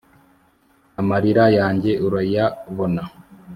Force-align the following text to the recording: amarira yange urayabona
amarira 0.99 1.45
yange 1.57 1.91
urayabona 2.05 3.01